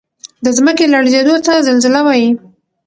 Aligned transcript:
د 0.43 0.45
ځمکې 0.57 0.85
لړزیدو 0.93 1.35
ته 1.45 1.53
زلزله 1.67 1.99
وایي 2.05 2.29